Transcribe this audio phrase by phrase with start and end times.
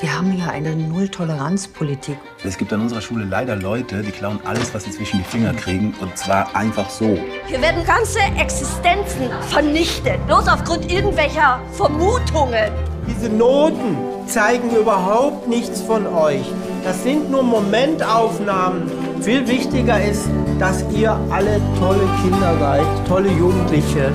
[0.00, 2.16] Wir haben ja eine Null-Toleranz-Politik.
[2.44, 5.52] Es gibt an unserer Schule leider Leute, die klauen alles, was sie zwischen die Finger
[5.52, 5.96] kriegen.
[6.00, 7.18] Und zwar einfach so.
[7.46, 10.24] Hier werden ganze Existenzen vernichtet.
[10.28, 12.70] Bloß aufgrund irgendwelcher Vermutungen.
[13.08, 13.96] Diese Noten
[14.28, 16.44] zeigen überhaupt nichts von euch.
[16.84, 18.82] Das sind nur Momentaufnahmen.
[19.22, 20.28] Viel wichtiger ist,
[20.60, 24.12] dass ihr alle tolle Kinder seid, tolle Jugendliche.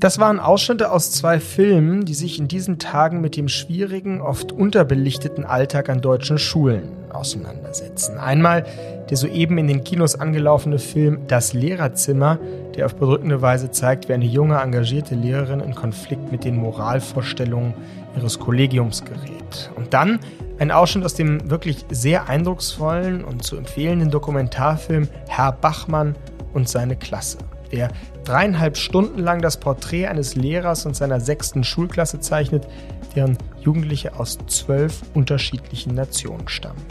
[0.00, 4.52] Das waren Ausschnitte aus zwei Filmen, die sich in diesen Tagen mit dem schwierigen, oft
[4.52, 8.16] unterbelichteten Alltag an deutschen Schulen auseinandersetzen.
[8.16, 8.64] Einmal
[9.10, 12.38] der soeben in den Kinos angelaufene Film Das Lehrerzimmer,
[12.76, 17.74] der auf bedrückende Weise zeigt, wie eine junge, engagierte Lehrerin in Konflikt mit den Moralvorstellungen
[18.16, 19.72] ihres Kollegiums gerät.
[19.74, 20.20] Und dann
[20.60, 26.14] ein Ausschnitt aus dem wirklich sehr eindrucksvollen und zu empfehlenden Dokumentarfilm Herr Bachmann
[26.52, 27.38] und seine Klasse
[27.72, 27.90] der
[28.24, 32.66] dreieinhalb Stunden lang das Porträt eines Lehrers und seiner sechsten Schulklasse zeichnet,
[33.14, 36.82] deren Jugendliche aus zwölf unterschiedlichen Nationen stammen.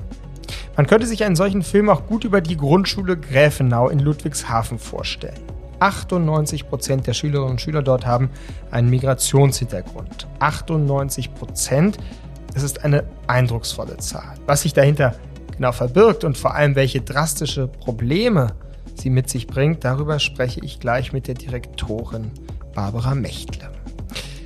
[0.76, 5.42] Man könnte sich einen solchen Film auch gut über die Grundschule Gräfenau in Ludwigshafen vorstellen.
[5.80, 8.30] 98 Prozent der Schülerinnen und Schüler dort haben
[8.72, 10.28] einen Migrationshintergrund.
[10.40, 11.98] 98 Prozent,
[12.54, 14.36] das ist eine eindrucksvolle Zahl.
[14.46, 15.16] Was sich dahinter
[15.56, 18.54] genau verbirgt und vor allem welche drastische Probleme
[19.00, 22.32] sie mit sich bringt, darüber spreche ich gleich mit der Direktorin
[22.74, 23.70] Barbara Mechtle.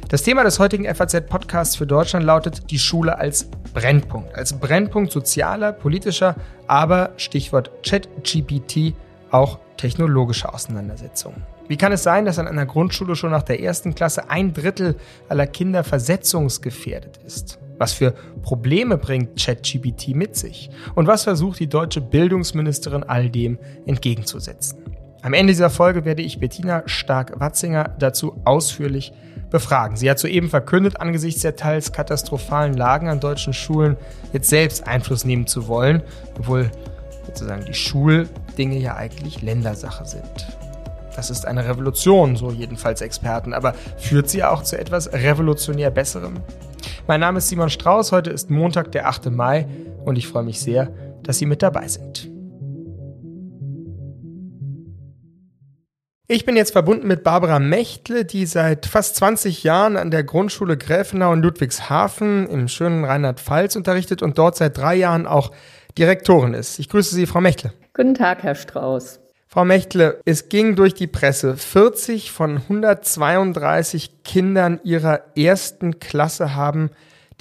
[0.09, 4.35] Das Thema des heutigen FAZ-Podcasts für Deutschland lautet die Schule als Brennpunkt.
[4.35, 6.35] Als Brennpunkt sozialer, politischer,
[6.67, 8.94] aber Stichwort ChatGPT
[9.31, 11.44] auch technologischer Auseinandersetzungen.
[11.67, 14.97] Wie kann es sein, dass an einer Grundschule schon nach der ersten Klasse ein Drittel
[15.29, 17.59] aller Kinder versetzungsgefährdet ist?
[17.81, 20.69] Was für Probleme bringt ChatGPT mit sich?
[20.93, 23.57] Und was versucht die deutsche Bildungsministerin all dem
[23.88, 24.77] entgegenzusetzen?
[25.23, 29.13] Am Ende dieser Folge werde ich Bettina Stark-Watzinger dazu ausführlich
[29.49, 29.97] befragen.
[29.97, 33.97] Sie hat soeben verkündet, angesichts der teils katastrophalen Lagen an deutschen Schulen
[34.31, 36.03] jetzt selbst Einfluss nehmen zu wollen,
[36.38, 36.69] obwohl
[37.25, 40.56] sozusagen die Schuldinge ja eigentlich Ländersache sind.
[41.16, 46.41] Das ist eine Revolution, so jedenfalls Experten, aber führt sie auch zu etwas revolutionär Besserem?
[47.08, 49.31] Mein Name ist Simon Strauß, heute ist Montag, der 8.
[49.31, 49.68] Mai
[50.06, 50.94] und ich freue mich sehr,
[51.24, 52.30] dass Sie mit dabei sind.
[56.28, 60.78] Ich bin jetzt verbunden mit Barbara Mechtle, die seit fast 20 Jahren an der Grundschule
[60.78, 65.52] Gräfenau in Ludwigshafen im schönen Rheinland-Pfalz unterrichtet und dort seit drei Jahren auch
[65.98, 66.80] Direktorin ist.
[66.80, 67.74] Ich grüße Sie, Frau Mechtle.
[67.94, 69.20] Guten Tag, Herr Strauß.
[69.53, 71.57] Frau Mechtle, es ging durch die Presse.
[71.57, 76.89] 40 von 132 Kindern ihrer ersten Klasse haben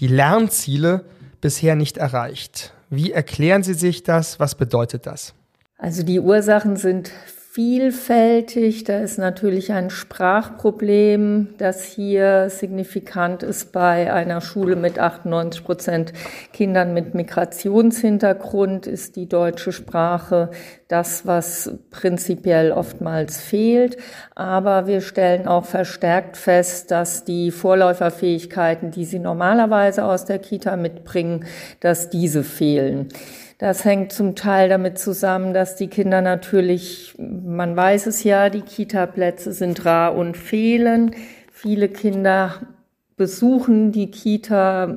[0.00, 1.04] die Lernziele
[1.40, 2.72] bisher nicht erreicht.
[2.88, 4.40] Wie erklären Sie sich das?
[4.40, 5.34] Was bedeutet das?
[5.78, 7.12] Also die Ursachen sind
[7.52, 8.84] vielfältig.
[8.84, 16.12] Da ist natürlich ein Sprachproblem, das hier signifikant ist bei einer Schule mit 98 Prozent
[16.52, 20.50] Kindern mit Migrationshintergrund, ist die deutsche Sprache
[20.86, 23.96] das, was prinzipiell oftmals fehlt.
[24.36, 30.76] Aber wir stellen auch verstärkt fest, dass die Vorläuferfähigkeiten, die sie normalerweise aus der Kita
[30.76, 31.46] mitbringen,
[31.80, 33.08] dass diese fehlen.
[33.60, 38.62] Das hängt zum Teil damit zusammen, dass die Kinder natürlich, man weiß es ja, die
[38.62, 41.14] Kita-Plätze sind rar und fehlen.
[41.52, 42.54] Viele Kinder
[43.20, 44.96] besuchen die Kita,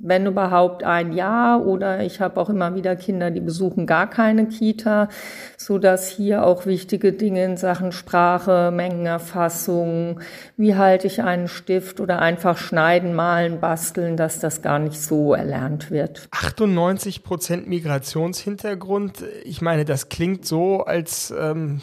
[0.00, 4.48] wenn überhaupt ein Jahr oder ich habe auch immer wieder Kinder, die besuchen gar keine
[4.48, 5.08] Kita,
[5.56, 10.18] so dass hier auch wichtige Dinge in Sachen Sprache, Mengenerfassung,
[10.56, 15.32] wie halte ich einen Stift oder einfach schneiden, malen, basteln, dass das gar nicht so
[15.32, 16.26] erlernt wird.
[16.32, 19.22] 98 Prozent Migrationshintergrund.
[19.44, 21.80] Ich meine, das klingt so, als ähm,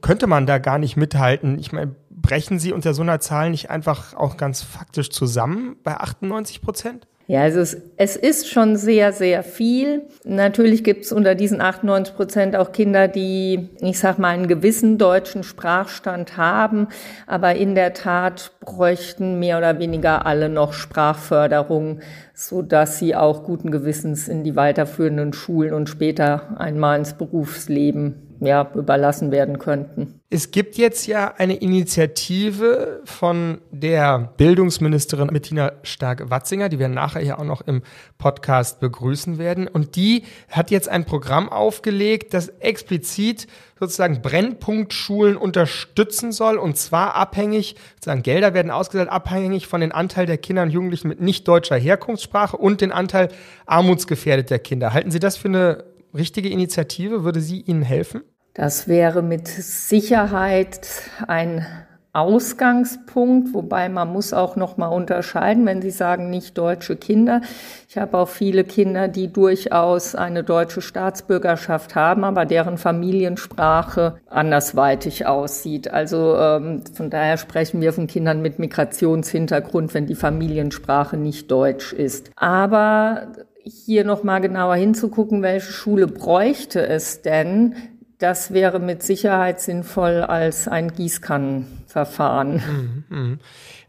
[0.00, 1.60] könnte man da gar nicht mithalten.
[1.60, 5.96] Ich meine, brechen Sie unter so einer Zahl nicht einfach auch ganz faktisch zusammen bei
[5.96, 7.06] 98 Prozent?
[7.28, 10.02] Ja, also es, es ist schon sehr, sehr viel.
[10.24, 14.98] Natürlich gibt es unter diesen 98 Prozent auch Kinder, die, ich sag mal, einen gewissen
[14.98, 16.88] deutschen Sprachstand haben,
[17.26, 22.00] aber in der Tat bräuchten mehr oder weniger alle noch Sprachförderung,
[22.34, 28.32] so dass sie auch guten Gewissens in die weiterführenden Schulen und später einmal ins Berufsleben
[28.46, 30.20] ja, überlassen werden könnten.
[30.28, 37.38] Es gibt jetzt ja eine Initiative von der Bildungsministerin Bettina Stark-Watzinger, die wir nachher ja
[37.38, 37.82] auch noch im
[38.18, 39.68] Podcast begrüßen werden.
[39.68, 43.46] Und die hat jetzt ein Programm aufgelegt, das explizit
[43.82, 46.56] sozusagen Brennpunktschulen unterstützen soll.
[46.56, 51.08] Und zwar abhängig, sozusagen Gelder werden ausgesetzt, abhängig von den Anteil der Kinder und Jugendlichen
[51.08, 53.28] mit nicht deutscher Herkunftssprache und den Anteil
[53.66, 54.92] armutsgefährdeter Kinder.
[54.92, 55.84] Halten Sie das für eine
[56.14, 57.24] richtige Initiative?
[57.24, 58.22] Würde sie Ihnen helfen?
[58.54, 60.86] Das wäre mit Sicherheit
[61.26, 61.66] ein
[62.14, 67.40] Ausgangspunkt, wobei man muss auch noch mal unterscheiden, wenn Sie sagen nicht deutsche Kinder.
[67.88, 75.26] Ich habe auch viele Kinder, die durchaus eine deutsche Staatsbürgerschaft haben, aber deren Familiensprache andersweitig
[75.26, 75.90] aussieht.
[75.90, 81.94] Also ähm, von daher sprechen wir von Kindern mit Migrationshintergrund, wenn die Familiensprache nicht deutsch
[81.94, 82.30] ist.
[82.36, 83.28] Aber
[83.64, 87.74] hier noch mal genauer hinzugucken, welche Schule bräuchte es denn,
[88.22, 93.04] das wäre mit Sicherheit sinnvoll als ein Gießkannenverfahren.
[93.08, 93.38] Mhm, mhm.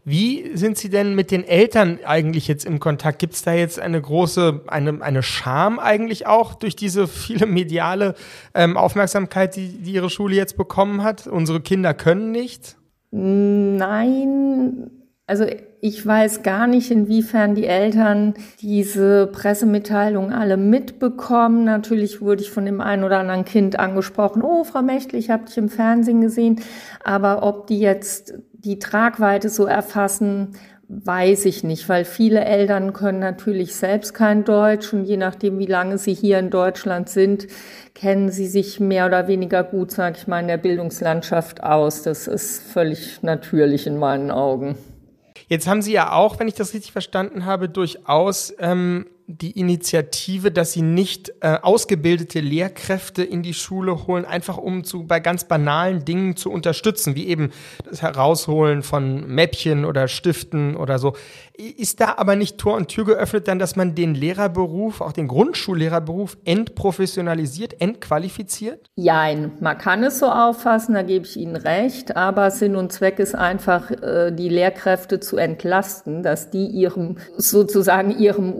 [0.04, 3.20] Wie sind Sie denn mit den Eltern eigentlich jetzt im Kontakt?
[3.20, 8.14] Gibt es da jetzt eine große, eine, eine Scham eigentlich auch durch diese viele mediale
[8.54, 11.26] ähm, Aufmerksamkeit, die, die Ihre Schule jetzt bekommen hat?
[11.26, 12.76] Unsere Kinder können nicht?
[13.12, 14.90] Nein,
[15.26, 15.46] also
[15.86, 18.32] ich weiß gar nicht, inwiefern die Eltern
[18.62, 21.64] diese Pressemitteilung alle mitbekommen.
[21.64, 25.44] Natürlich wurde ich von dem einen oder anderen Kind angesprochen, oh, Frau Mächtle, ich habe
[25.44, 26.62] dich im Fernsehen gesehen.
[27.04, 30.52] Aber ob die jetzt die Tragweite so erfassen,
[30.88, 35.66] weiß ich nicht, weil viele Eltern können natürlich selbst kein Deutsch und je nachdem, wie
[35.66, 37.46] lange sie hier in Deutschland sind,
[37.92, 42.00] kennen sie sich mehr oder weniger gut, sage ich mal, in der Bildungslandschaft aus.
[42.00, 44.76] Das ist völlig natürlich in meinen Augen.
[45.48, 50.50] Jetzt haben Sie ja auch, wenn ich das richtig verstanden habe, durchaus ähm, die Initiative,
[50.50, 55.44] dass Sie nicht äh, ausgebildete Lehrkräfte in die Schule holen, einfach um zu bei ganz
[55.44, 57.50] banalen Dingen zu unterstützen, wie eben
[57.88, 61.14] das Herausholen von Mäppchen oder Stiften oder so.
[61.56, 65.28] Ist da aber nicht Tor und Tür geöffnet dann, dass man den Lehrerberuf, auch den
[65.28, 68.90] Grundschullehrerberuf, entprofessionalisiert, entqualifiziert?
[68.96, 73.20] Jein, man kann es so auffassen, da gebe ich Ihnen recht, aber Sinn und Zweck
[73.20, 78.52] ist einfach, äh, die Lehrkräfte zu entlasten, dass die ihrem, sozusagen ihrem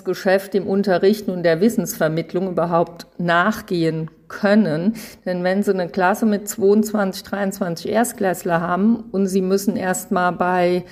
[0.00, 4.94] Ursprungsgeschäft, dem Unterrichten und der Wissensvermittlung überhaupt nachgehen können.
[5.26, 10.30] Denn wenn Sie eine Klasse mit 22, 23 Erstklässler haben und Sie müssen erst mal
[10.30, 10.84] bei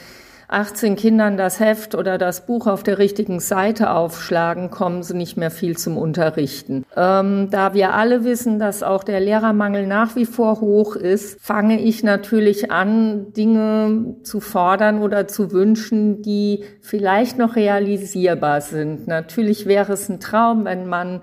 [0.48, 5.36] 18 Kindern das Heft oder das Buch auf der richtigen Seite aufschlagen, kommen sie nicht
[5.36, 6.84] mehr viel zum Unterrichten.
[6.96, 11.80] Ähm, da wir alle wissen, dass auch der Lehrermangel nach wie vor hoch ist, fange
[11.80, 19.06] ich natürlich an, Dinge zu fordern oder zu wünschen, die vielleicht noch realisierbar sind.
[19.06, 21.20] Natürlich wäre es ein Traum, wenn man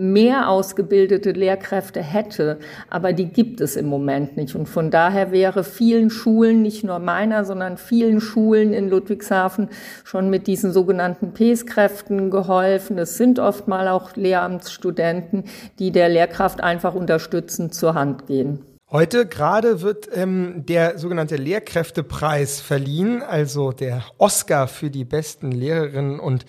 [0.00, 2.58] mehr ausgebildete Lehrkräfte hätte,
[2.88, 4.54] aber die gibt es im Moment nicht.
[4.54, 9.68] Und von daher wäre vielen Schulen, nicht nur meiner, sondern vielen Schulen in Ludwigshafen
[10.04, 12.98] schon mit diesen sogenannten PES-Kräften geholfen.
[12.98, 15.44] Es sind oft mal auch Lehramtsstudenten,
[15.78, 18.69] die der Lehrkraft einfach unterstützend zur Hand gehen.
[18.92, 26.18] Heute gerade wird ähm, der sogenannte Lehrkräftepreis verliehen, also der Oscar für die besten Lehrerinnen
[26.18, 26.44] und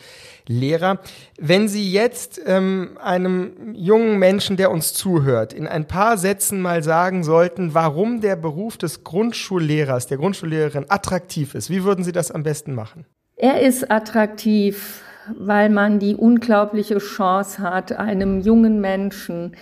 [0.48, 0.98] Lehrer.
[1.40, 6.82] Wenn Sie jetzt ähm, einem jungen Menschen, der uns zuhört, in ein paar Sätzen mal
[6.82, 12.32] sagen sollten, warum der Beruf des Grundschullehrers, der Grundschullehrerin attraktiv ist, wie würden Sie das
[12.32, 13.06] am besten machen?
[13.36, 15.04] Er ist attraktiv,
[15.38, 19.56] weil man die unglaubliche Chance hat, einem jungen Menschen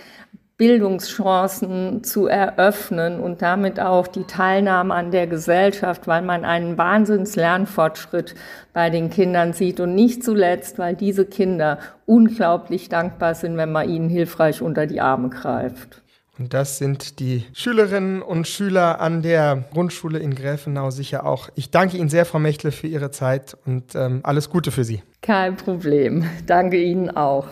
[0.60, 8.34] Bildungschancen zu eröffnen und damit auch die Teilnahme an der Gesellschaft, weil man einen Wahnsinnslernfortschritt
[8.74, 13.88] bei den Kindern sieht und nicht zuletzt, weil diese Kinder unglaublich dankbar sind, wenn man
[13.88, 16.02] ihnen hilfreich unter die Arme greift.
[16.38, 21.48] Und das sind die Schülerinnen und Schüler an der Grundschule in Gräfenau sicher auch.
[21.54, 25.02] Ich danke Ihnen sehr, Frau Mechtle, für Ihre Zeit und ähm, alles Gute für Sie.
[25.22, 26.24] Kein Problem.
[26.46, 27.46] Danke Ihnen auch.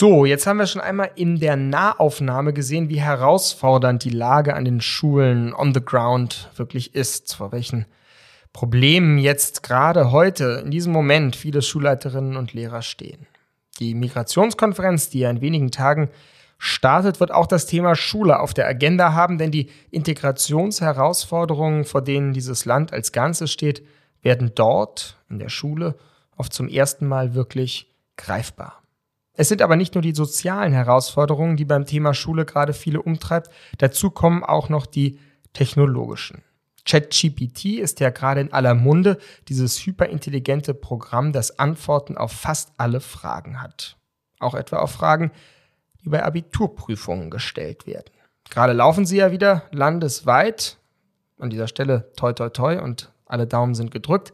[0.00, 4.64] So, jetzt haben wir schon einmal in der Nahaufnahme gesehen, wie herausfordernd die Lage an
[4.64, 7.84] den Schulen on the ground wirklich ist, vor welchen
[8.52, 13.26] Problemen jetzt gerade heute, in diesem Moment, viele Schulleiterinnen und Lehrer stehen.
[13.80, 16.10] Die Migrationskonferenz, die ja in wenigen Tagen
[16.58, 22.32] startet, wird auch das Thema Schule auf der Agenda haben, denn die Integrationsherausforderungen, vor denen
[22.32, 23.84] dieses Land als Ganzes steht,
[24.22, 25.96] werden dort in der Schule
[26.36, 28.80] oft zum ersten Mal wirklich greifbar.
[29.40, 33.52] Es sind aber nicht nur die sozialen Herausforderungen, die beim Thema Schule gerade viele umtreibt,
[33.78, 35.20] dazu kommen auch noch die
[35.52, 36.42] technologischen.
[36.84, 39.16] ChatGPT ist ja gerade in aller Munde,
[39.46, 43.96] dieses hyperintelligente Programm, das Antworten auf fast alle Fragen hat.
[44.40, 45.30] Auch etwa auf Fragen,
[46.02, 48.10] die bei Abiturprüfungen gestellt werden.
[48.50, 50.78] Gerade laufen sie ja wieder landesweit.
[51.38, 54.32] An dieser Stelle toi toi toi und alle Daumen sind gedrückt.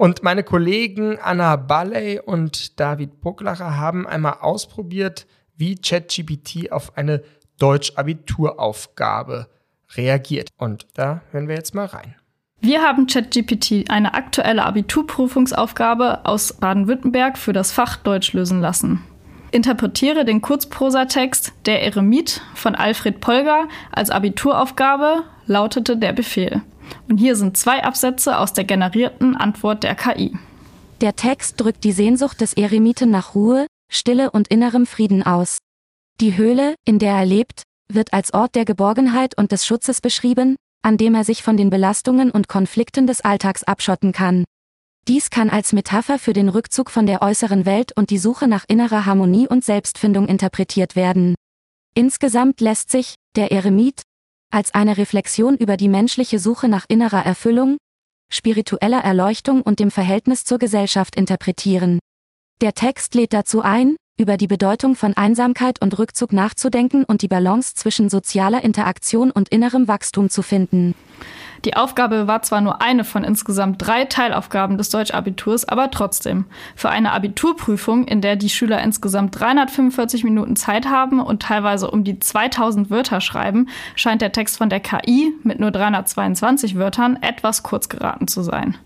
[0.00, 5.26] Und meine Kollegen Anna Balley und David Bucklacher haben einmal ausprobiert,
[5.58, 7.22] wie ChatGPT auf eine
[7.58, 9.50] Deutsch-Abituraufgabe
[9.96, 10.48] reagiert.
[10.56, 12.14] Und da hören wir jetzt mal rein.
[12.62, 19.02] Wir haben ChatGPT eine aktuelle Abiturprüfungsaufgabe aus Baden-Württemberg für das Fach Deutsch lösen lassen.
[19.50, 26.62] Interpretiere den Kurzprosatext Der Eremit von Alfred Polger als Abituraufgabe, lautete der Befehl.
[27.08, 30.36] Und hier sind zwei Absätze aus der generierten Antwort der KI.
[31.00, 35.58] Der Text drückt die Sehnsucht des Eremiten nach Ruhe, Stille und innerem Frieden aus.
[36.20, 40.56] Die Höhle, in der er lebt, wird als Ort der Geborgenheit und des Schutzes beschrieben,
[40.82, 44.44] an dem er sich von den Belastungen und Konflikten des Alltags abschotten kann.
[45.08, 48.64] Dies kann als Metapher für den Rückzug von der äußeren Welt und die Suche nach
[48.68, 51.34] innerer Harmonie und Selbstfindung interpretiert werden.
[51.94, 54.02] Insgesamt lässt sich der Eremit
[54.50, 57.78] als eine Reflexion über die menschliche Suche nach innerer Erfüllung,
[58.32, 61.98] spiritueller Erleuchtung und dem Verhältnis zur Gesellschaft interpretieren.
[62.60, 67.28] Der Text lädt dazu ein, über die Bedeutung von Einsamkeit und Rückzug nachzudenken und die
[67.28, 70.94] Balance zwischen sozialer Interaktion und innerem Wachstum zu finden.
[71.64, 76.46] Die Aufgabe war zwar nur eine von insgesamt drei Teilaufgaben des Deutschabiturs, aber trotzdem.
[76.74, 82.02] Für eine Abiturprüfung, in der die Schüler insgesamt 345 Minuten Zeit haben und teilweise um
[82.02, 87.62] die 2000 Wörter schreiben, scheint der Text von der KI mit nur 322 Wörtern etwas
[87.62, 88.78] kurz geraten zu sein.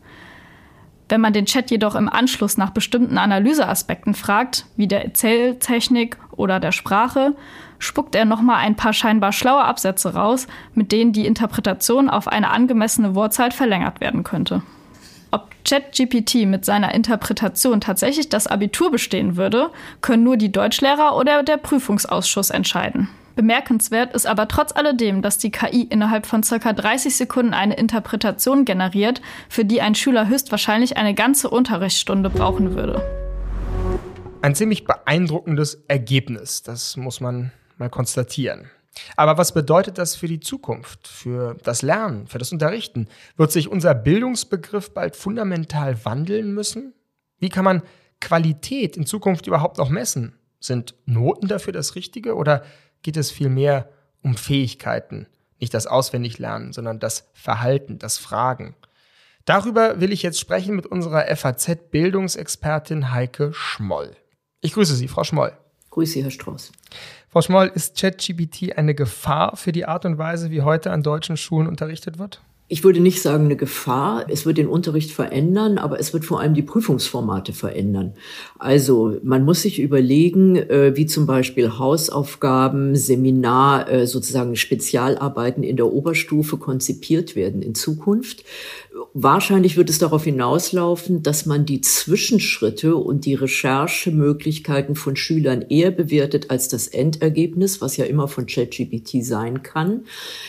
[1.08, 6.60] Wenn man den Chat jedoch im Anschluss nach bestimmten Analyseaspekten fragt, wie der Erzähltechnik oder
[6.60, 7.36] der Sprache,
[7.78, 12.50] spuckt er nochmal ein paar scheinbar schlaue Absätze raus, mit denen die Interpretation auf eine
[12.50, 14.62] angemessene Wortzahl verlängert werden könnte.
[15.30, 21.42] Ob ChatGPT mit seiner Interpretation tatsächlich das Abitur bestehen würde, können nur die Deutschlehrer oder
[21.42, 23.08] der Prüfungsausschuss entscheiden.
[23.36, 28.64] Bemerkenswert ist aber trotz alledem, dass die KI innerhalb von circa 30 Sekunden eine Interpretation
[28.64, 33.02] generiert, für die ein Schüler höchstwahrscheinlich eine ganze Unterrichtsstunde brauchen würde.
[34.40, 38.70] Ein ziemlich beeindruckendes Ergebnis, das muss man mal konstatieren.
[39.16, 43.08] Aber was bedeutet das für die Zukunft, für das Lernen, für das Unterrichten?
[43.36, 46.94] Wird sich unser Bildungsbegriff bald fundamental wandeln müssen?
[47.38, 47.82] Wie kann man
[48.20, 50.38] Qualität in Zukunft überhaupt noch messen?
[50.60, 52.64] Sind Noten dafür das Richtige oder
[53.02, 53.88] geht es vielmehr
[54.22, 55.26] um Fähigkeiten?
[55.60, 58.76] Nicht das Auswendiglernen, sondern das Verhalten, das Fragen.
[59.44, 64.16] Darüber will ich jetzt sprechen mit unserer FAZ-Bildungsexpertin Heike Schmoll.
[64.62, 65.52] Ich grüße Sie, Frau Schmoll.
[65.94, 66.72] Grüße, Herr Strauß.
[67.30, 71.36] Frau Schmoll, ist ChatGPT eine Gefahr für die Art und Weise, wie heute an deutschen
[71.36, 72.40] Schulen unterrichtet wird?
[72.66, 74.24] Ich würde nicht sagen eine Gefahr.
[74.28, 78.14] Es wird den Unterricht verändern, aber es wird vor allem die Prüfungsformate verändern.
[78.58, 85.76] Also man muss sich überlegen, äh, wie zum Beispiel Hausaufgaben, Seminar, äh, sozusagen Spezialarbeiten in
[85.76, 88.44] der Oberstufe konzipiert werden in Zukunft.
[89.12, 95.90] Wahrscheinlich wird es darauf hinauslaufen, dass man die Zwischenschritte und die Recherchemöglichkeiten von Schülern eher
[95.90, 100.04] bewertet als das Endergebnis, was ja immer von ChatGPT sein kann.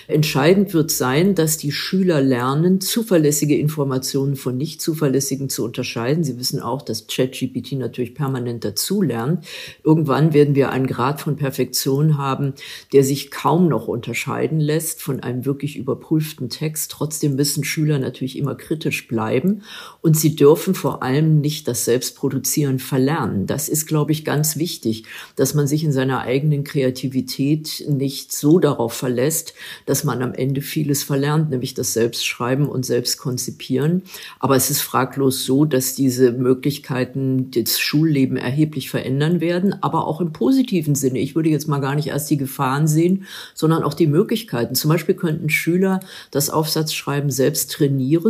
[0.07, 6.23] Entscheidend wird sein, dass die Schüler lernen, zuverlässige Informationen von nicht zuverlässigen zu unterscheiden.
[6.23, 9.43] Sie wissen auch, dass ChatGPT natürlich permanent dazulernt.
[9.83, 12.53] Irgendwann werden wir einen Grad von Perfektion haben,
[12.93, 16.91] der sich kaum noch unterscheiden lässt von einem wirklich überprüften Text.
[16.91, 19.63] Trotzdem müssen Schüler natürlich immer kritisch bleiben
[20.01, 23.47] und sie dürfen vor allem nicht das Selbstproduzieren verlernen.
[23.47, 28.59] Das ist, glaube ich, ganz wichtig, dass man sich in seiner eigenen Kreativität nicht so
[28.59, 29.53] darauf verlässt,
[29.85, 34.03] dass man am Ende vieles verlernt, nämlich das Selbstschreiben und Selbstkonzipieren.
[34.39, 40.21] Aber es ist fraglos so, dass diese Möglichkeiten das Schulleben erheblich verändern werden, aber auch
[40.21, 41.19] im positiven Sinne.
[41.19, 44.75] Ich würde jetzt mal gar nicht erst die Gefahren sehen, sondern auch die Möglichkeiten.
[44.75, 45.99] Zum Beispiel könnten Schüler
[46.31, 48.24] das Aufsatzschreiben selbst trainieren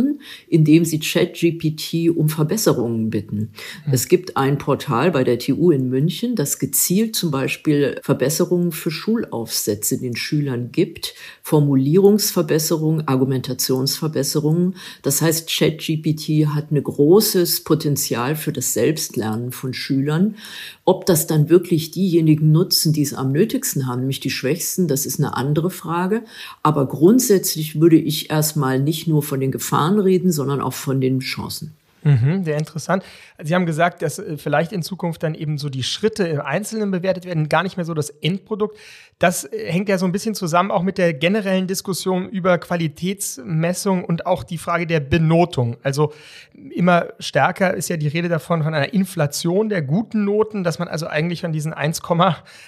[0.48, 3.52] indem sie ChatGPT um Verbesserungen bitten.
[3.86, 3.92] Mhm.
[3.92, 8.90] Es gibt ein Portal bei der TU in München, das gezielt zum Beispiel Verbesserungen für
[8.90, 14.74] Schulaufsätze den Schülern gibt, Formulierungsverbesserungen, Argumentationsverbesserungen.
[15.02, 20.36] Das heißt, ChatGPT hat ein großes Potenzial für das Selbstlernen von Schülern.
[20.84, 25.06] Ob das dann wirklich diejenigen nutzen, die es am nötigsten haben, nämlich die Schwächsten, das
[25.06, 26.22] ist eine andere Frage.
[26.62, 31.20] Aber grundsätzlich würde ich erstmal nicht nur von den Gefahren reden, sondern auch von den
[31.20, 31.74] Chancen.
[32.06, 33.02] Mhm, sehr interessant.
[33.42, 36.92] Sie haben gesagt, dass äh, vielleicht in Zukunft dann eben so die Schritte im Einzelnen
[36.92, 38.78] bewertet werden, gar nicht mehr so das Endprodukt.
[39.18, 44.04] Das äh, hängt ja so ein bisschen zusammen auch mit der generellen Diskussion über Qualitätsmessung
[44.04, 45.78] und auch die Frage der Benotung.
[45.82, 46.12] Also
[46.54, 50.86] immer stärker ist ja die Rede davon von einer Inflation der guten Noten, dass man
[50.86, 52.02] also eigentlich von diesen 1,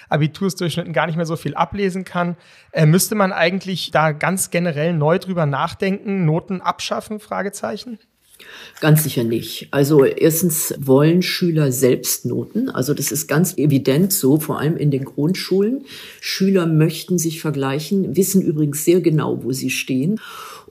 [0.09, 2.37] Abitursdurchschnitten gar nicht mehr so viel ablesen kann.
[2.73, 7.21] Äh, müsste man eigentlich da ganz generell neu drüber nachdenken, Noten abschaffen?
[7.21, 8.01] Fragezeichen.
[8.81, 9.69] Ganz sicher nicht.
[9.71, 12.71] Also erstens wollen Schüler Selbstnoten.
[12.71, 15.85] Also das ist ganz evident so, vor allem in den Grundschulen.
[16.21, 20.21] Schüler möchten sich vergleichen, wissen übrigens sehr genau, wo sie stehen.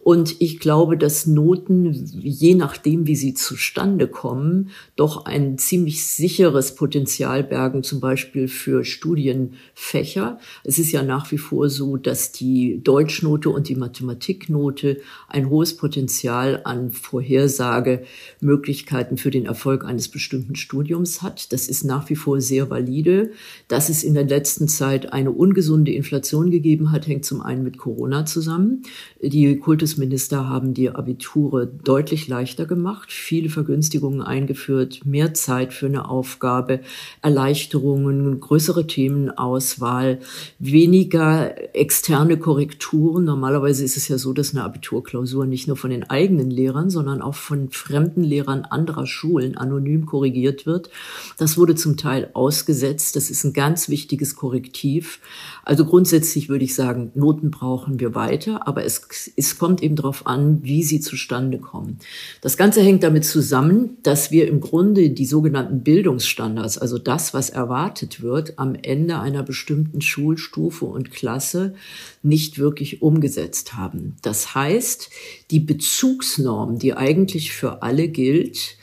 [0.04, 6.76] Und ich glaube, dass Noten, je nachdem, wie sie zustande kommen, doch ein ziemlich sicheres
[6.76, 10.40] Potenzial bergen, zum Beispiel für Studienfächer.
[10.64, 15.76] Es ist ja nach wie vor so, dass die Deutschnote und die Mathematiknote ein hohes
[15.76, 21.52] Potenzial an Vorhersagemöglichkeiten für den Erfolg eines bestimmten Studiums hat.
[21.52, 23.32] Das ist nach wie vor sehr valide.
[23.68, 27.78] Dass es in der letzten Zeit eine ungesunde Inflation gegeben hat, hängt zum einen mit
[27.78, 28.84] Corona zusammen.
[29.22, 36.10] Die Kultusminister haben die Abiture deutlich leichter gemacht, viele Vergünstigungen eingeführt, mehr Zeit für eine
[36.10, 36.82] Aufgabe,
[37.22, 40.20] Erleichterungen, größere Themenauswahl,
[40.60, 43.24] weniger externe Korrekturen.
[43.24, 47.22] Normalerweise ist es ja so, dass eine Abiturklausur nicht nur von den eigenen Lehrern, sondern
[47.22, 50.90] auch von fremden Lehrern anderer Schulen anonym korrigiert wird.
[51.38, 53.16] Das wurde zum Teil ausgesetzt.
[53.16, 55.22] Das ist ein ganz wichtiges Korrektiv.
[55.68, 59.02] Also grundsätzlich würde ich sagen, Noten brauchen wir weiter, aber es,
[59.36, 62.00] es kommt eben darauf an, wie sie zustande kommen.
[62.40, 67.50] Das Ganze hängt damit zusammen, dass wir im Grunde die sogenannten Bildungsstandards, also das, was
[67.50, 71.76] erwartet wird, am Ende einer bestimmten Schulstufe und Klasse
[72.24, 74.16] nicht wirklich umgesetzt haben.
[74.22, 75.10] Das heißt,
[75.52, 78.78] die Bezugsnorm, die eigentlich für alle gilt,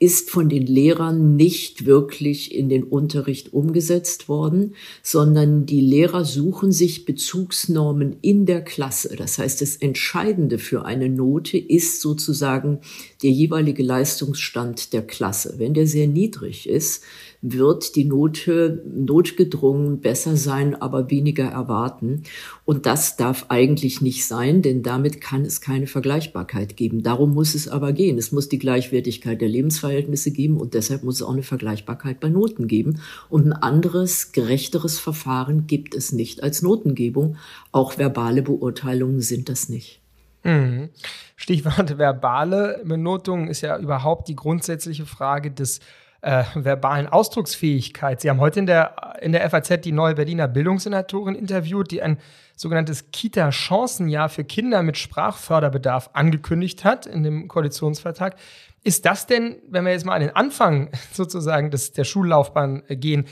[0.00, 6.72] ist von den Lehrern nicht wirklich in den Unterricht umgesetzt worden, sondern die Lehrer suchen
[6.72, 9.14] sich Bezugsnormen in der Klasse.
[9.14, 12.80] Das heißt, das Entscheidende für eine Note ist sozusagen
[13.22, 15.56] der jeweilige Leistungsstand der Klasse.
[15.58, 17.04] Wenn der sehr niedrig ist,
[17.42, 22.24] wird die Note notgedrungen besser sein, aber weniger erwarten.
[22.66, 27.02] Und das darf eigentlich nicht sein, denn damit kann es keine Vergleichbarkeit geben.
[27.02, 28.18] Darum muss es aber gehen.
[28.18, 32.28] Es muss die Gleichwertigkeit der Lebensverhältnisse geben und deshalb muss es auch eine Vergleichbarkeit bei
[32.28, 33.00] Noten geben.
[33.30, 37.36] Und ein anderes, gerechteres Verfahren gibt es nicht als Notengebung.
[37.72, 40.00] Auch verbale Beurteilungen sind das nicht.
[40.42, 40.90] Mhm.
[41.36, 45.80] Stichwort verbale Benotung ist ja überhaupt die grundsätzliche Frage des
[46.22, 48.20] äh, verbalen Ausdrucksfähigkeit.
[48.20, 52.18] Sie haben heute in der, in der FAZ die neue Berliner Bildungssenatorin interviewt, die ein
[52.56, 58.36] sogenanntes Kita-Chancenjahr für Kinder mit Sprachförderbedarf angekündigt hat in dem Koalitionsvertrag.
[58.82, 63.24] Ist das denn, wenn wir jetzt mal an den Anfang sozusagen des, der Schullaufbahn gehen,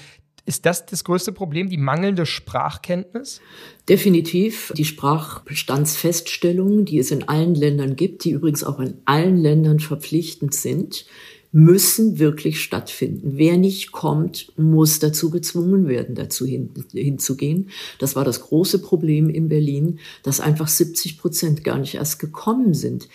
[0.46, 3.42] ist das das größte Problem, die mangelnde Sprachkenntnis?
[3.86, 4.72] Definitiv.
[4.74, 10.54] Die Sprachbestandsfeststellungen, die es in allen Ländern gibt, die übrigens auch in allen Ländern verpflichtend
[10.54, 11.04] sind,
[11.50, 13.32] müssen wirklich stattfinden.
[13.36, 17.70] Wer nicht kommt, muss dazu gezwungen werden, dazu hin, hinzugehen.
[17.98, 22.74] Das war das große Problem in Berlin, dass einfach 70 Prozent gar nicht erst gekommen
[22.74, 23.08] sind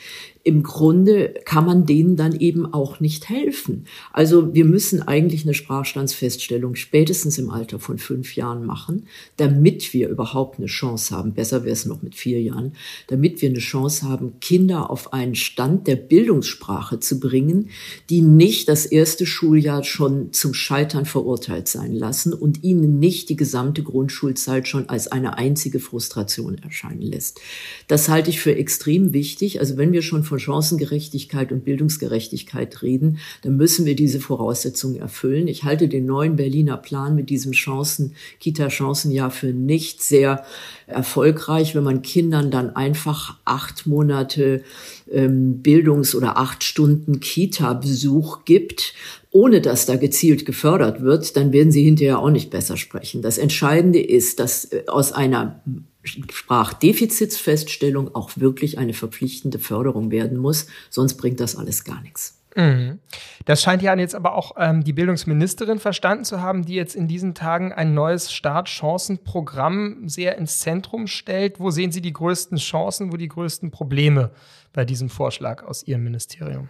[0.45, 3.85] im Grunde kann man denen dann eben auch nicht helfen.
[4.11, 10.09] Also wir müssen eigentlich eine Sprachstandsfeststellung spätestens im Alter von fünf Jahren machen, damit wir
[10.09, 12.73] überhaupt eine Chance haben, besser wäre es noch mit vier Jahren,
[13.07, 17.69] damit wir eine Chance haben, Kinder auf einen Stand der Bildungssprache zu bringen,
[18.09, 23.37] die nicht das erste Schuljahr schon zum Scheitern verurteilt sein lassen und ihnen nicht die
[23.37, 27.39] gesamte Grundschulzeit schon als eine einzige Frustration erscheinen lässt.
[27.87, 29.61] Das halte ich für extrem wichtig.
[29.61, 35.47] Also wenn wir schon von Chancengerechtigkeit und Bildungsgerechtigkeit reden, dann müssen wir diese Voraussetzungen erfüllen.
[35.47, 40.43] Ich halte den neuen Berliner Plan mit diesem Chancen, Kita-Chancenjahr für nicht sehr
[40.87, 44.63] erfolgreich, wenn man Kindern dann einfach acht Monate
[45.11, 48.93] ähm, Bildungs- oder acht Stunden Kita-Besuch gibt,
[49.31, 53.21] ohne dass da gezielt gefördert wird, dann werden sie hinterher auch nicht besser sprechen.
[53.21, 55.61] Das Entscheidende ist, dass äh, aus einer
[56.03, 62.39] Sprachdefizitsfeststellung auch wirklich eine verpflichtende Förderung werden muss, sonst bringt das alles gar nichts.
[62.55, 62.99] Mhm.
[63.45, 67.07] Das scheint ja jetzt aber auch ähm, die Bildungsministerin verstanden zu haben, die jetzt in
[67.07, 71.59] diesen Tagen ein neues Startchancenprogramm sehr ins Zentrum stellt.
[71.59, 74.31] Wo sehen Sie die größten Chancen, wo die größten Probleme
[74.71, 76.69] bei diesem Vorschlag aus Ihrem Ministerium?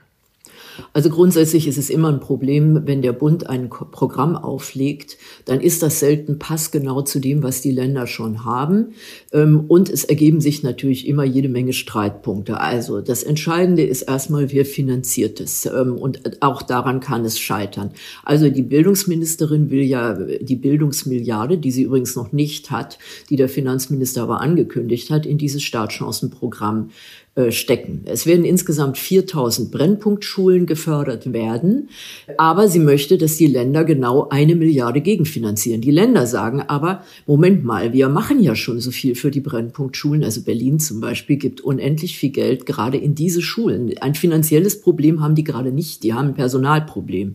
[0.94, 5.84] Also grundsätzlich ist es immer ein Problem, wenn der Bund ein Programm auflegt, dann ist
[5.84, 8.94] das selten passgenau zu dem, was die Länder schon haben.
[9.32, 12.60] Ähm, und es ergeben sich natürlich immer jede Menge Streitpunkte.
[12.60, 15.66] Also das Entscheidende ist erstmal, wer finanziert es.
[15.66, 17.92] Ähm, und auch daran kann es scheitern.
[18.24, 23.00] Also die Bildungsministerin will ja die Bildungsmilliarde, die sie übrigens noch nicht hat,
[23.30, 26.90] die der Finanzminister aber angekündigt hat, in dieses Startchancenprogramm
[27.36, 28.02] äh, stecken.
[28.06, 31.90] Es werden insgesamt 4000 Brennpunktschulen Schulen gefördert werden.
[32.38, 35.82] Aber sie möchte, dass die Länder genau eine Milliarde gegenfinanzieren.
[35.82, 40.24] Die Länder sagen aber, Moment mal, wir machen ja schon so viel für die Brennpunktschulen.
[40.24, 43.98] Also Berlin zum Beispiel gibt unendlich viel Geld gerade in diese Schulen.
[44.00, 46.04] Ein finanzielles Problem haben die gerade nicht.
[46.04, 47.34] Die haben ein Personalproblem.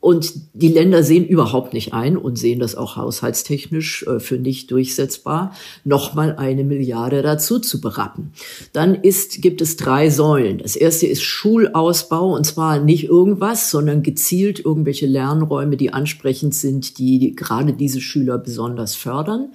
[0.00, 4.70] Und die Länder sehen überhaupt nicht ein und sehen das auch haushaltstechnisch äh, für nicht
[4.70, 8.32] durchsetzbar, nochmal eine Milliarde dazu zu berappen.
[8.72, 10.58] Dann ist, gibt es drei Säulen.
[10.58, 16.98] Das erste ist Schulausbau und zwar nicht irgendwas, sondern gezielt irgendwelche Lernräume, die ansprechend sind,
[16.98, 19.48] die gerade diese Schüler besonders fördern.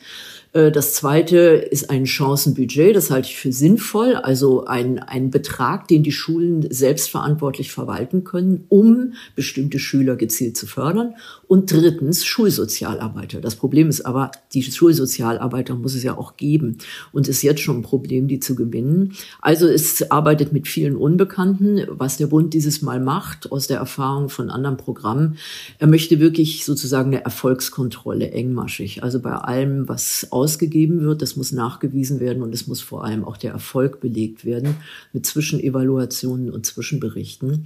[0.54, 2.96] Äh, das zweite ist ein Chancenbudget.
[2.96, 4.16] Das halte ich für sinnvoll.
[4.16, 10.68] Also ein, ein Betrag, den die Schulen selbstverantwortlich verwalten können, um bestimmte Schüler gezielt zu
[10.68, 11.16] fördern.
[11.48, 13.42] Und drittens Schulsozialarbeiter.
[13.42, 16.78] Das Problem ist aber, die Schulsozialarbeiter muss es ja auch geben.
[17.12, 19.14] Und es ist jetzt schon ein Problem, die zu gewinnen.
[19.42, 21.82] Also es arbeitet mit vielen Unbekannten.
[21.90, 25.38] Was der Bund dieses Mal macht, aus der Erfahrung von anderen Programmen,
[25.80, 29.04] er möchte wirklich sozusagen eine Erfolgskontrolle engmaschig.
[29.04, 33.26] Also bei allem, was ausgegeben wird, das muss nachgewiesen werden und es muss vor allem
[33.26, 34.78] auch der Erfolg belegt werden
[35.12, 37.66] mit Zwischenevaluationen und Zwischenberichten.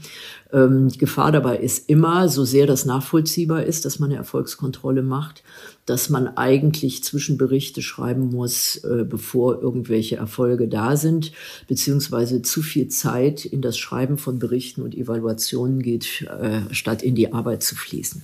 [0.51, 5.03] Ähm, die Gefahr dabei ist immer, so sehr das nachvollziehbar ist, dass man eine Erfolgskontrolle
[5.03, 5.43] macht,
[5.85, 11.31] dass man eigentlich Zwischenberichte schreiben muss, äh, bevor irgendwelche Erfolge da sind,
[11.67, 17.13] beziehungsweise zu viel Zeit in das Schreiben von Berichten und Evaluationen geht, äh, statt in
[17.13, 18.23] die Arbeit zu fließen.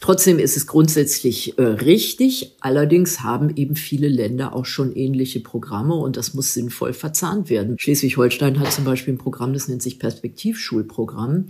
[0.00, 2.52] Trotzdem ist es grundsätzlich äh, richtig.
[2.60, 7.76] Allerdings haben eben viele Länder auch schon ähnliche Programme und das muss sinnvoll verzahnt werden.
[7.78, 11.46] Schleswig-Holstein hat zum Beispiel ein Programm, das nennt sich Perspektivschulprogramm,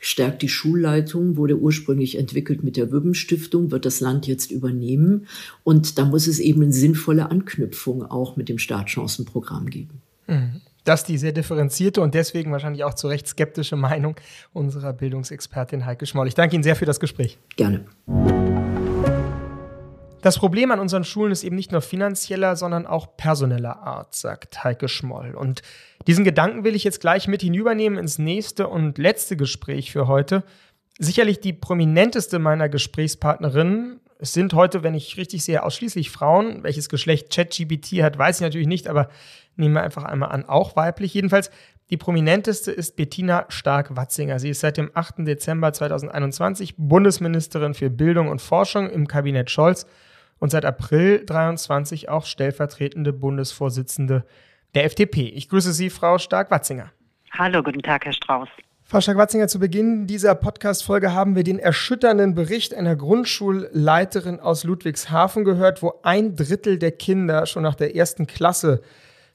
[0.00, 5.26] stärkt die Schulleitung, wurde ursprünglich entwickelt mit der Wübben-Stiftung, wird das Land jetzt übernehmen
[5.64, 10.02] und da muss es eben eine sinnvolle Anknüpfung auch mit dem Startchancenprogramm geben.
[10.26, 10.60] Mhm.
[10.88, 14.16] Das ist die sehr differenzierte und deswegen wahrscheinlich auch zu Recht skeptische Meinung
[14.54, 16.28] unserer Bildungsexpertin Heike Schmoll.
[16.28, 17.36] Ich danke Ihnen sehr für das Gespräch.
[17.56, 17.84] Gerne.
[20.22, 24.64] Das Problem an unseren Schulen ist eben nicht nur finanzieller, sondern auch personeller Art, sagt
[24.64, 25.34] Heike Schmoll.
[25.34, 25.60] Und
[26.06, 30.42] diesen Gedanken will ich jetzt gleich mit hinübernehmen ins nächste und letzte Gespräch für heute.
[30.98, 34.00] Sicherlich die prominenteste meiner Gesprächspartnerinnen.
[34.18, 36.64] Es sind heute, wenn ich richtig sehe, ausschließlich Frauen.
[36.64, 39.08] Welches Geschlecht ChatGPT hat, weiß ich natürlich nicht, aber
[39.56, 41.14] nehmen wir einfach einmal an, auch weiblich.
[41.14, 41.50] Jedenfalls
[41.90, 44.38] die prominenteste ist Bettina Stark-Watzinger.
[44.40, 45.26] Sie ist seit dem 8.
[45.26, 49.86] Dezember 2021 Bundesministerin für Bildung und Forschung im Kabinett Scholz
[50.38, 54.26] und seit April 23 auch stellvertretende Bundesvorsitzende
[54.74, 55.28] der FDP.
[55.28, 56.92] Ich grüße Sie, Frau Stark-Watzinger.
[57.30, 58.48] Hallo, guten Tag, Herr Strauß.
[58.90, 65.44] Frau Stark-Watzinger, zu Beginn dieser Podcast-Folge haben wir den erschütternden Bericht einer Grundschulleiterin aus Ludwigshafen
[65.44, 68.80] gehört, wo ein Drittel der Kinder schon nach der ersten Klasse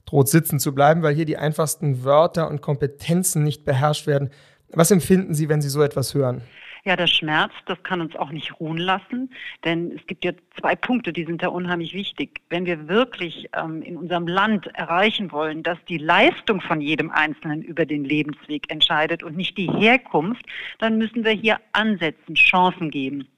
[0.08, 4.32] droht sitzen zu bleiben, weil hier die einfachsten Wörter und Kompetenzen nicht beherrscht werden.
[4.70, 6.42] Was empfinden Sie, wenn Sie so etwas hören?
[6.86, 9.30] Ja, das schmerzt, das kann uns auch nicht ruhen lassen,
[9.64, 12.42] denn es gibt ja zwei Punkte, die sind da unheimlich wichtig.
[12.50, 17.62] Wenn wir wirklich ähm, in unserem Land erreichen wollen, dass die Leistung von jedem Einzelnen
[17.62, 20.46] über den Lebensweg entscheidet und nicht die Herkunft,
[20.80, 23.30] dann müssen wir hier ansetzen, Chancen geben.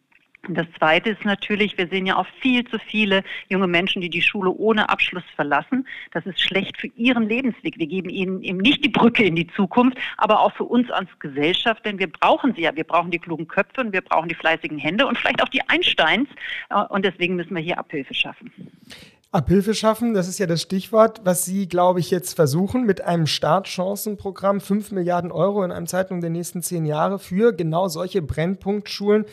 [0.50, 4.22] Das Zweite ist natürlich, wir sehen ja auch viel zu viele junge Menschen, die die
[4.22, 5.88] Schule ohne Abschluss verlassen.
[6.12, 7.78] Das ist schlecht für ihren Lebensweg.
[7.80, 11.10] Wir geben ihnen eben nicht die Brücke in die Zukunft, aber auch für uns als
[11.20, 12.76] Gesellschaft, denn wir brauchen sie ja.
[12.76, 15.68] Wir brauchen die klugen Köpfe und wir brauchen die fleißigen Hände und vielleicht auch die
[15.68, 16.30] Einsteins.
[16.70, 18.52] Äh, und deswegen müssen wir hier Abhilfe schaffen.
[19.36, 23.28] Abhilfe schaffen, das ist ja das Stichwort, was Sie, glaube ich, jetzt versuchen mit einem
[23.28, 29.26] Startchancenprogramm, 5 Milliarden Euro in einem Zeitraum der nächsten zehn Jahre für genau solche Brennpunktschulen.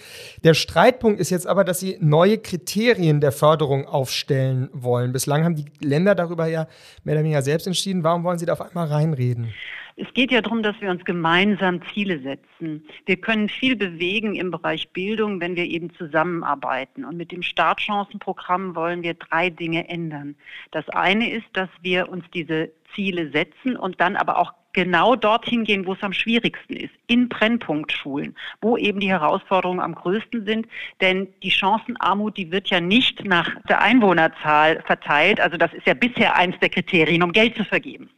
[0.42, 5.12] Der Streitpunkt ist jetzt aber, dass Sie neue Kriterien der Förderung aufstellen wollen.
[5.12, 6.66] Bislang haben die Länder darüber ja
[7.04, 8.02] mehr oder weniger selbst entschieden.
[8.02, 9.54] Warum wollen Sie da auf einmal reinreden?
[9.96, 12.84] Es geht ja darum, dass wir uns gemeinsam Ziele setzen.
[13.06, 17.04] Wir können viel bewegen im Bereich Bildung, wenn wir eben zusammenarbeiten.
[17.04, 20.34] Und mit dem Startchancenprogramm wollen wir drei Dinge ändern.
[20.70, 25.64] Das eine ist, dass wir uns diese Ziele setzen und dann aber auch genau dorthin
[25.64, 30.66] gehen, wo es am schwierigsten ist, in Brennpunktschulen, wo eben die Herausforderungen am größten sind.
[31.00, 35.40] Denn die Chancenarmut, die wird ja nicht nach der Einwohnerzahl verteilt.
[35.40, 38.08] Also das ist ja bisher eines der Kriterien, um Geld zu vergeben.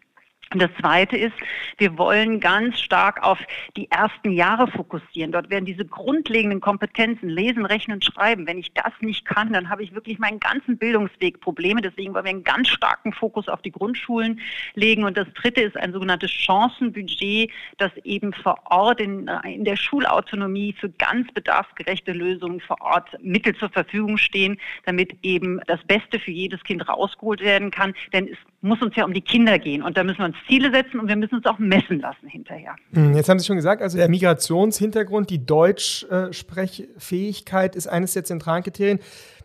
[0.52, 1.34] Und das Zweite ist,
[1.78, 3.38] wir wollen ganz stark auf
[3.76, 5.32] die ersten Jahre fokussieren.
[5.32, 9.82] Dort werden diese grundlegenden Kompetenzen, Lesen, Rechnen, Schreiben, wenn ich das nicht kann, dann habe
[9.82, 11.80] ich wirklich meinen ganzen Bildungsweg Probleme.
[11.80, 14.40] Deswegen wollen wir einen ganz starken Fokus auf die Grundschulen
[14.74, 15.04] legen.
[15.04, 20.74] Und das Dritte ist ein sogenanntes Chancenbudget, das eben vor Ort in, in der Schulautonomie
[20.78, 26.30] für ganz bedarfsgerechte Lösungen vor Ort Mittel zur Verfügung stehen, damit eben das Beste für
[26.30, 27.94] jedes Kind rausgeholt werden kann.
[28.12, 29.82] Denn es muss uns ja um die Kinder gehen.
[29.82, 32.74] Und da müssen wir uns Ziele setzen und wir müssen uns auch messen lassen hinterher.
[32.94, 38.62] Hm, jetzt haben Sie schon gesagt, also der Migrationshintergrund, die Deutschsprechfähigkeit ist eines der zentralen
[38.62, 39.00] Kriterien.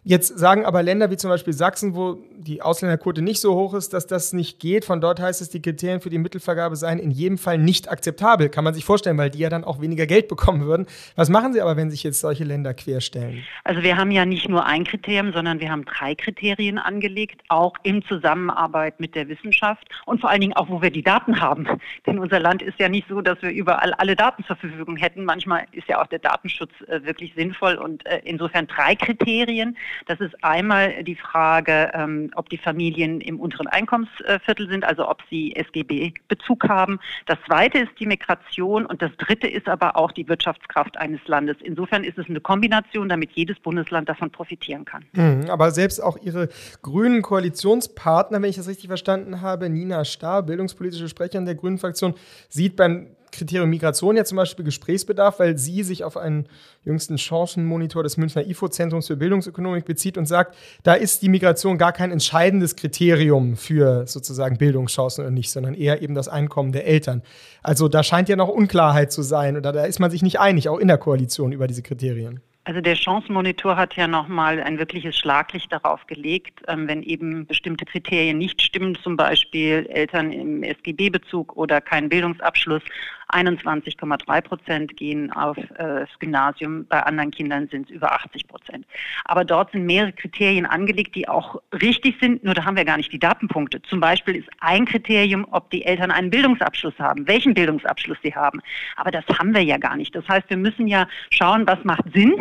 [0.09, 3.93] Jetzt sagen aber Länder wie zum Beispiel Sachsen, wo die Ausländerquote nicht so hoch ist,
[3.93, 4.83] dass das nicht geht.
[4.83, 8.49] Von dort heißt es, die Kriterien für die Mittelvergabe seien in jedem Fall nicht akzeptabel.
[8.49, 10.87] Kann man sich vorstellen, weil die ja dann auch weniger Geld bekommen würden.
[11.15, 13.43] Was machen Sie aber, wenn sich jetzt solche Länder querstellen?
[13.63, 17.75] Also wir haben ja nicht nur ein Kriterium, sondern wir haben drei Kriterien angelegt, auch
[17.83, 21.67] in Zusammenarbeit mit der Wissenschaft und vor allen Dingen auch, wo wir die Daten haben.
[22.07, 25.23] Denn unser Land ist ja nicht so, dass wir überall alle Daten zur Verfügung hätten.
[25.23, 29.77] Manchmal ist ja auch der Datenschutz äh, wirklich sinnvoll und äh, insofern drei Kriterien.
[30.07, 35.21] Das ist einmal die Frage, ähm, ob die Familien im unteren Einkommensviertel sind, also ob
[35.29, 36.99] sie SGB-Bezug haben.
[37.25, 41.57] Das zweite ist die Migration und das dritte ist aber auch die Wirtschaftskraft eines Landes.
[41.61, 45.05] Insofern ist es eine Kombination, damit jedes Bundesland davon profitieren kann.
[45.13, 46.49] Mhm, aber selbst auch Ihre
[46.81, 52.13] grünen Koalitionspartner, wenn ich das richtig verstanden habe, Nina Starr, bildungspolitische Sprecherin der Grünen Fraktion,
[52.49, 56.47] sieht beim Kriterium Migration ja zum Beispiel Gesprächsbedarf, weil sie sich auf einen
[56.83, 61.93] jüngsten Chancenmonitor des Münchner IFO-Zentrums für Bildungsökonomik bezieht und sagt, da ist die Migration gar
[61.93, 67.21] kein entscheidendes Kriterium für sozusagen Bildungschancen oder nicht, sondern eher eben das Einkommen der Eltern.
[67.63, 70.69] Also da scheint ja noch Unklarheit zu sein oder da ist man sich nicht einig,
[70.69, 72.41] auch in der Koalition über diese Kriterien.
[72.69, 77.83] Also der Chancenmonitor hat ja nochmal ein wirkliches Schlaglicht darauf gelegt, ähm, wenn eben bestimmte
[77.83, 82.83] Kriterien nicht stimmen, zum Beispiel Eltern im SGB-Bezug oder keinen Bildungsabschluss,
[83.29, 88.85] 21,3 Prozent gehen auf äh, Gymnasium, bei anderen Kindern sind es über 80 Prozent.
[89.25, 92.97] Aber dort sind mehrere Kriterien angelegt, die auch richtig sind, nur da haben wir gar
[92.97, 93.81] nicht die Datenpunkte.
[93.83, 98.61] Zum Beispiel ist ein Kriterium, ob die Eltern einen Bildungsabschluss haben, welchen Bildungsabschluss sie haben.
[98.95, 100.15] Aber das haben wir ja gar nicht.
[100.15, 102.33] Das heißt, wir müssen ja schauen, was macht Sinn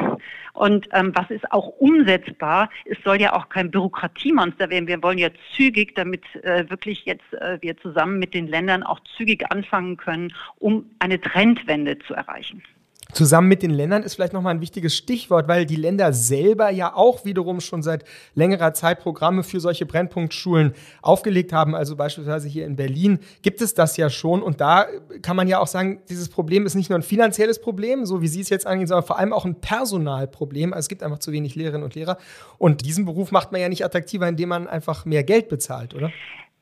[0.59, 2.69] und ähm, was ist auch umsetzbar.
[2.85, 4.89] Es soll ja auch kein Bürokratiemonster werden.
[4.89, 9.01] Wir wollen ja zügig, damit äh, wirklich jetzt äh, wir zusammen mit den Ländern auch
[9.17, 12.63] zügig anfangen können, um eine Trendwende zu erreichen.
[13.13, 16.95] Zusammen mit den Ländern ist vielleicht nochmal ein wichtiges Stichwort, weil die Länder selber ja
[16.95, 21.75] auch wiederum schon seit längerer Zeit Programme für solche Brennpunktschulen aufgelegt haben.
[21.75, 24.43] Also beispielsweise hier in Berlin gibt es das ja schon.
[24.43, 24.87] Und da
[25.23, 28.29] kann man ja auch sagen, dieses Problem ist nicht nur ein finanzielles Problem, so wie
[28.29, 30.75] Sie es jetzt angehen, sondern vor allem auch ein Personalproblem.
[30.75, 32.19] Also es gibt einfach zu wenig Lehrerinnen und Lehrer.
[32.59, 36.13] Und diesen Beruf macht man ja nicht attraktiver, indem man einfach mehr Geld bezahlt, oder?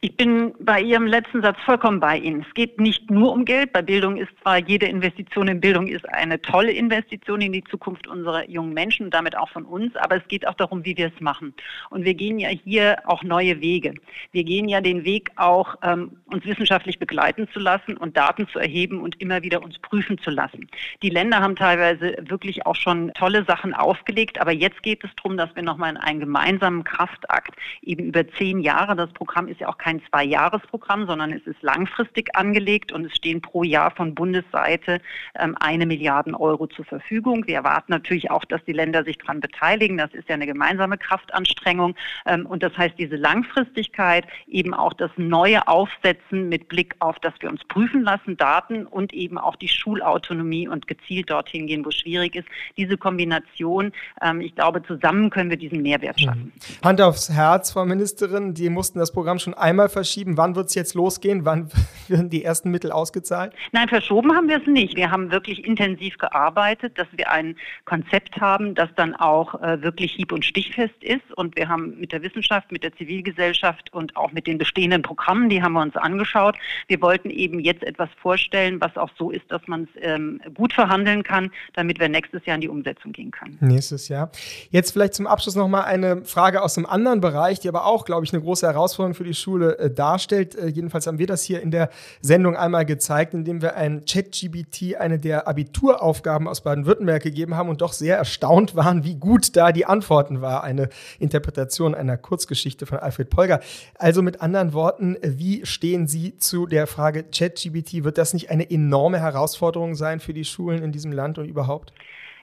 [0.03, 2.45] Ich bin bei Ihrem letzten Satz vollkommen bei Ihnen.
[2.47, 3.73] Es geht nicht nur um Geld.
[3.73, 8.07] Bei Bildung ist zwar jede Investition in Bildung ist eine tolle Investition in die Zukunft
[8.07, 11.07] unserer jungen Menschen und damit auch von uns, aber es geht auch darum, wie wir
[11.07, 11.55] es machen.
[11.89, 13.95] Und wir gehen ja hier auch neue Wege.
[14.33, 18.59] Wir gehen ja den Weg auch, ähm, uns wissenschaftlich begleiten zu lassen und Daten zu
[18.59, 20.69] erheben und immer wieder uns prüfen zu lassen.
[21.03, 25.39] Die Länder haben teilweise wirklich auch schon tolle Sachen aufgelegt, aber jetzt geht es darum,
[25.39, 29.69] dass wir nochmal in einen gemeinsamen Kraftakt eben über zehn Jahre, das Programm ist ja
[29.69, 35.01] auch kein Zwei-Jahres-Programm, sondern es ist langfristig angelegt und es stehen pro Jahr von Bundesseite
[35.38, 37.46] ähm, eine Milliarde Euro zur Verfügung.
[37.46, 39.96] Wir erwarten natürlich auch, dass die Länder sich daran beteiligen.
[39.96, 41.94] Das ist ja eine gemeinsame Kraftanstrengung.
[42.27, 47.35] Ähm, und das heißt, diese Langfristigkeit, eben auch das neue Aufsetzen mit Blick auf, dass
[47.38, 51.90] wir uns prüfen lassen, Daten und eben auch die Schulautonomie und gezielt dorthin gehen, wo
[51.90, 52.49] es schwierig ist.
[52.77, 56.53] Diese Kombination, ähm, ich glaube, zusammen können wir diesen Mehrwert schaffen.
[56.83, 60.37] Hand aufs Herz, Frau Ministerin, die mussten das Programm schon einmal einmal verschieben?
[60.37, 61.45] Wann wird es jetzt losgehen?
[61.45, 61.69] Wann
[62.09, 63.53] werden die ersten Mittel ausgezahlt?
[63.73, 64.97] Nein, verschoben haben wir es nicht.
[64.97, 70.12] Wir haben wirklich intensiv gearbeitet, dass wir ein Konzept haben, das dann auch äh, wirklich
[70.12, 71.33] hieb- und stichfest ist.
[71.37, 75.51] Und wir haben mit der Wissenschaft, mit der Zivilgesellschaft und auch mit den bestehenden Programmen,
[75.51, 76.57] die haben wir uns angeschaut.
[76.89, 80.73] Wir wollten eben jetzt etwas vorstellen, was auch so ist, dass man es ähm, gut
[80.73, 83.59] verhandeln kann, damit wir nächstes Jahr in die Umsetzung gehen können.
[83.61, 84.31] Nächstes Jahr.
[84.71, 88.05] Jetzt vielleicht zum Abschluss noch mal eine Frage aus einem anderen Bereich, die aber auch,
[88.05, 90.55] glaube ich, eine große Herausforderung für die Schule Schule äh, darstellt.
[90.55, 94.97] Äh, jedenfalls haben wir das hier in der Sendung einmal gezeigt, indem wir ein ChatGBT
[94.99, 99.73] eine der Abituraufgaben aus Baden-Württemberg gegeben haben und doch sehr erstaunt waren, wie gut da
[99.73, 100.63] die Antworten war.
[100.65, 103.61] Eine Interpretation einer Kurzgeschichte von Alfred Polger.
[103.99, 108.05] Also mit anderen Worten, wie stehen Sie zu der Frage ChatGBT?
[108.05, 111.93] Wird das nicht eine enorme Herausforderung sein für die Schulen in diesem Land und überhaupt?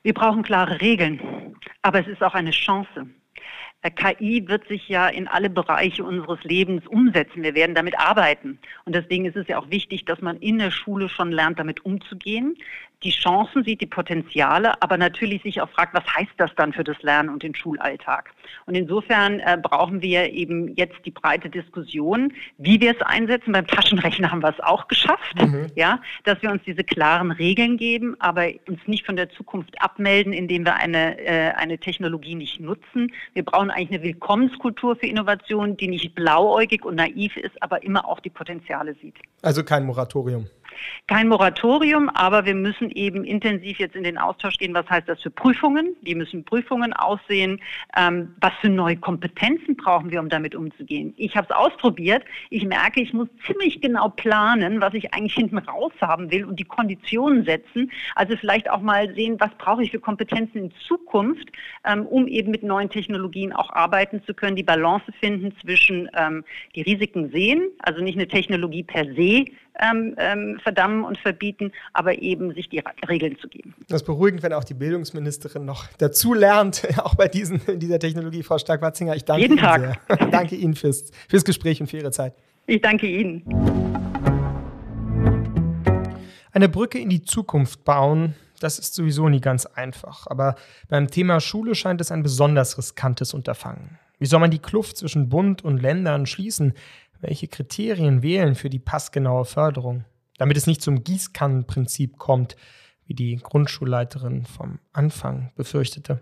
[0.03, 3.07] Wir brauchen klare Regeln, aber es ist auch eine Chance.
[3.83, 7.43] Äh, KI wird sich ja in alle Bereiche unseres Lebens umsetzen.
[7.43, 8.57] Wir werden damit arbeiten.
[8.85, 11.85] Und deswegen ist es ja auch wichtig, dass man in der Schule schon lernt, damit
[11.85, 12.57] umzugehen.
[13.03, 16.83] Die Chancen sieht, die Potenziale, aber natürlich sich auch fragt, was heißt das dann für
[16.83, 18.31] das Lernen und den Schulalltag?
[18.65, 23.51] Und insofern äh, brauchen wir eben jetzt die breite Diskussion, wie wir es einsetzen.
[23.51, 25.67] Beim Taschenrechner haben wir es auch geschafft, mhm.
[25.75, 30.33] ja, dass wir uns diese klaren Regeln geben, aber uns nicht von der Zukunft abmelden,
[30.33, 33.11] indem wir eine, äh, eine Technologie nicht nutzen.
[33.33, 38.07] Wir brauchen eigentlich eine Willkommenskultur für Innovation, die nicht blauäugig und naiv ist, aber immer
[38.07, 39.15] auch die Potenziale sieht.
[39.41, 40.47] Also kein Moratorium.
[41.07, 44.73] Kein Moratorium, aber wir müssen eben intensiv jetzt in den Austausch gehen.
[44.73, 45.95] Was heißt das für Prüfungen?
[46.01, 47.61] Wie müssen Prüfungen aussehen?
[47.97, 51.13] Ähm, was für neue Kompetenzen brauchen wir, um damit umzugehen?
[51.17, 52.23] Ich habe es ausprobiert.
[52.49, 56.59] Ich merke, ich muss ziemlich genau planen, was ich eigentlich hinten raus haben will und
[56.59, 57.91] die Konditionen setzen.
[58.15, 61.49] Also vielleicht auch mal sehen, was brauche ich für Kompetenzen in Zukunft,
[61.85, 66.43] ähm, um eben mit neuen Technologien auch arbeiten zu können, die Balance finden zwischen ähm,
[66.75, 69.45] die Risiken sehen, also nicht eine Technologie per se
[69.79, 73.73] ähm, ähm, verdammen und verbieten, aber eben sich die Regeln zu geben.
[73.87, 78.43] Das ist beruhigend, wenn auch die Bildungsministerin noch dazu lernt, auch bei diesen, dieser Technologie,
[78.43, 79.15] Frau Stark-Watzinger.
[79.15, 79.99] Ich danke Jeden Ihnen Tag.
[80.07, 80.27] sehr.
[80.27, 82.33] danke Ihnen fürs, fürs Gespräch und für Ihre Zeit.
[82.67, 83.43] Ich danke Ihnen.
[86.51, 90.27] Eine Brücke in die Zukunft bauen, das ist sowieso nie ganz einfach.
[90.27, 90.55] Aber
[90.87, 93.99] beim Thema Schule scheint es ein besonders riskantes Unterfangen.
[94.19, 96.73] Wie soll man die Kluft zwischen Bund und Ländern schließen?
[97.23, 100.05] Welche Kriterien wählen für die passgenaue Förderung,
[100.37, 102.55] damit es nicht zum Gießkannenprinzip kommt,
[103.05, 106.19] wie die Grundschulleiterin vom Anfang befürchtete.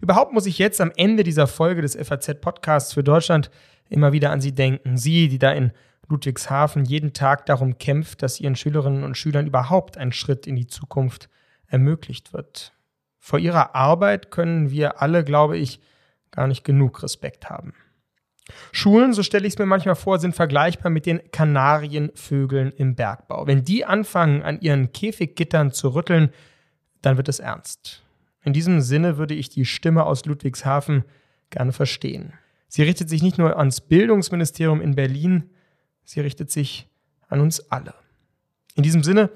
[0.00, 3.50] Überhaupt muss ich jetzt am Ende dieser Folge des FAZ-Podcasts für Deutschland
[3.88, 4.96] immer wieder an Sie denken.
[4.96, 5.72] Sie, die da in
[6.08, 10.68] Ludwigshafen jeden Tag darum kämpft, dass Ihren Schülerinnen und Schülern überhaupt ein Schritt in die
[10.68, 11.28] Zukunft
[11.66, 12.72] ermöglicht wird.
[13.18, 15.80] Vor Ihrer Arbeit können wir alle, glaube ich,
[16.30, 17.74] gar nicht genug Respekt haben.
[18.72, 23.46] Schulen, so stelle ich es mir manchmal vor, sind vergleichbar mit den Kanarienvögeln im Bergbau.
[23.46, 26.30] Wenn die anfangen, an ihren Käfiggittern zu rütteln,
[27.02, 28.02] dann wird es ernst.
[28.44, 31.04] In diesem Sinne würde ich die Stimme aus Ludwigshafen
[31.50, 32.32] gerne verstehen.
[32.68, 35.50] Sie richtet sich nicht nur ans Bildungsministerium in Berlin,
[36.04, 36.88] sie richtet sich
[37.28, 37.94] an uns alle.
[38.74, 39.30] In diesem Sinne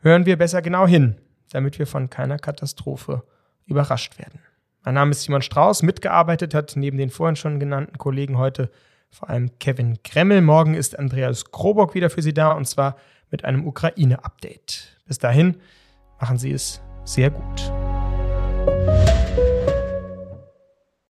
[0.00, 1.16] hören wir besser genau hin,
[1.50, 3.24] damit wir von keiner Katastrophe
[3.66, 4.40] überrascht werden.
[4.84, 5.82] Mein Name ist Simon Strauß.
[5.82, 8.70] Mitgearbeitet hat neben den vorhin schon genannten Kollegen heute
[9.10, 10.42] vor allem Kevin Kremmel.
[10.42, 12.96] Morgen ist Andreas Krobock wieder für Sie da und zwar
[13.30, 14.98] mit einem Ukraine-Update.
[15.06, 15.56] Bis dahin
[16.20, 17.93] machen Sie es sehr gut.